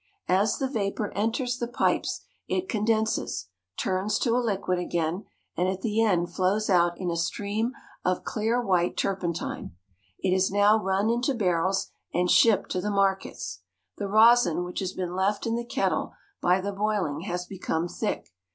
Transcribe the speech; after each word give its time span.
As 0.27 0.57
the 0.57 0.67
vapor 0.67 1.11
enters 1.13 1.59
the 1.59 1.67
pipes 1.67 2.21
it 2.47 2.67
condenses, 2.67 3.49
turns 3.77 4.17
to 4.17 4.31
a 4.35 4.41
liquid 4.41 4.79
again, 4.79 5.25
and 5.55 5.67
at 5.69 5.81
the 5.81 6.01
end 6.01 6.33
flows 6.33 6.71
out 6.71 6.99
in 6.99 7.11
a 7.11 7.15
stream 7.15 7.73
of 8.03 8.23
clear 8.23 8.59
white 8.59 8.97
turpentine. 8.97 9.75
It 10.17 10.33
is 10.33 10.49
now 10.49 10.79
run 10.81 11.11
into 11.11 11.35
barrels, 11.35 11.91
and 12.15 12.31
shipped 12.31 12.71
to 12.71 12.81
the 12.81 12.89
markets. 12.89 13.59
The 13.99 14.07
rosin 14.07 14.63
which 14.63 14.79
has 14.79 14.93
been 14.93 15.13
left 15.13 15.45
in 15.45 15.53
the 15.53 15.63
kettle 15.63 16.13
by 16.41 16.61
the 16.61 16.71
boiling 16.71 17.19
has 17.25 17.45
become 17.45 17.87
thick. 17.87 18.33